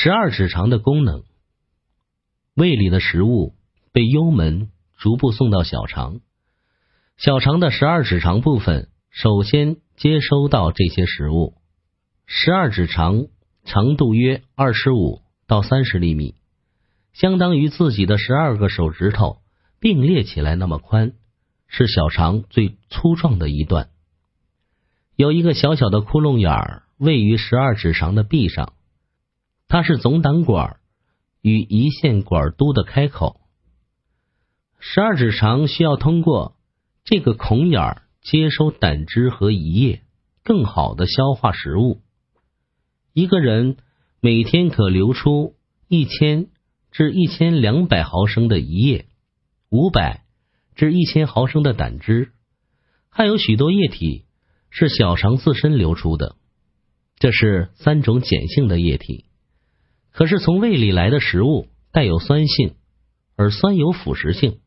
[0.00, 1.24] 十二指肠的功能，
[2.54, 3.56] 胃里的食物
[3.90, 6.20] 被幽门逐步送到小肠，
[7.16, 11.54] 小肠的十二指肠部分首先接收到这些食物。
[12.26, 13.26] 十二指肠
[13.64, 16.36] 长度约二十五到三十厘米，
[17.12, 19.38] 相当于自己的十二个手指头
[19.80, 21.14] 并列起来那么宽，
[21.66, 23.88] 是小肠最粗壮的一段。
[25.16, 28.74] 有一个小小的窟窿眼儿位于十二指肠的壁上。
[29.68, 30.78] 它是总胆管
[31.42, 33.42] 与胰腺管都的开口，
[34.78, 36.56] 十二指肠需要通过
[37.04, 40.02] 这个孔眼儿接收胆汁和胰液，
[40.42, 42.00] 更好的消化食物。
[43.12, 43.76] 一个人
[44.20, 45.54] 每天可流出
[45.86, 46.48] 一千
[46.90, 49.06] 至一千两百毫升的胰液，
[49.68, 50.24] 五百
[50.76, 52.32] 至一千毫升的胆汁，
[53.10, 54.24] 还有许多液体
[54.70, 56.36] 是小肠自身流出的。
[57.18, 59.26] 这是三种碱性的液体。
[60.18, 62.74] 可是从胃里来的食物带有酸性，
[63.36, 64.58] 而酸有腐蚀性。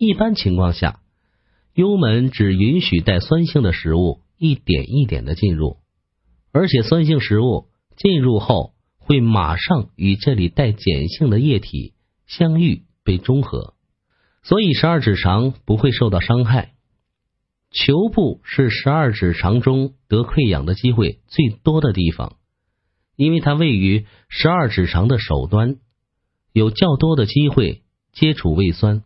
[0.00, 0.98] 一般情况下，
[1.74, 5.76] 幽门只允许带酸性的食物一点一点的进入，
[6.50, 11.94] 而且酸性食物进入后会马上与这里带碱性的液体
[12.26, 13.74] 相遇被中和，
[14.42, 16.72] 所以十二指肠不会受到伤害。
[17.70, 22.38] 球部是十二指肠中得溃疡的机会最多的地方。
[23.20, 25.76] 因为它位于十二指肠的首端，
[26.54, 27.82] 有较多的机会
[28.12, 29.02] 接触胃酸。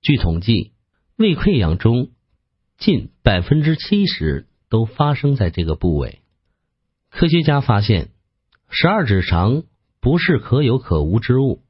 [0.00, 0.72] 据统计，
[1.18, 2.08] 胃溃疡中
[2.78, 6.22] 近百分之七十都发生在这个部位。
[7.10, 8.12] 科学家发现，
[8.70, 9.64] 十二指肠
[10.00, 11.60] 不是可有可无之物，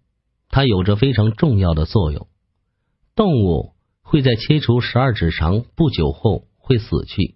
[0.50, 2.28] 它有着非常重要的作用。
[3.16, 7.34] 动物会在切除十二指肠不久后会死去，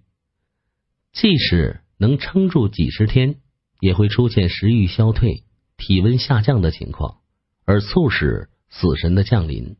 [1.12, 3.40] 即使能撑住几十天。
[3.80, 5.44] 也会出现食欲消退、
[5.76, 7.18] 体温下降的情况，
[7.64, 9.76] 而促使死神的降临。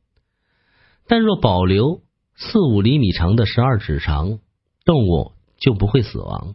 [1.07, 2.03] 但若保留
[2.37, 4.39] 四五厘米长的十二指肠，
[4.85, 6.55] 动物就不会死亡。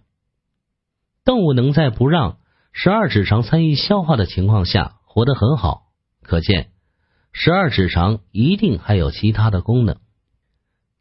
[1.26, 2.38] 动物能在不让
[2.72, 5.88] 十二指肠参与消化的情况下活得很好，
[6.22, 6.72] 可见
[7.32, 9.98] 十二指肠一定还有其他的功能。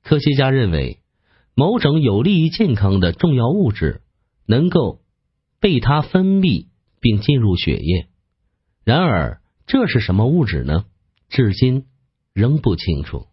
[0.03, 1.03] 科学家认为，
[1.55, 4.01] 某种有利于健康的重要物质
[4.47, 5.02] 能够。
[5.63, 6.67] 被它分泌
[7.01, 8.09] 并进入血液，
[8.85, 10.87] 然而这是什么物质呢？
[11.29, 11.87] 至今
[12.35, 13.29] 仍不清楚。